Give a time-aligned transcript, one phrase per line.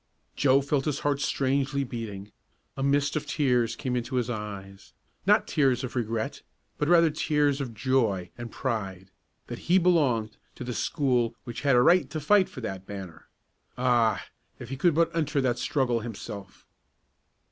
[0.35, 2.31] Joe felt his heart strangely beating.
[2.75, 4.93] A mist of tears came into his eyes
[5.27, 6.41] not tears of regret,
[6.79, 9.11] but rather tears of joy and pride,
[9.45, 13.27] that he belonged to the school which had a right to fight for that banner.
[13.77, 14.25] Ah,
[14.57, 16.65] if he could but enter that struggle himself!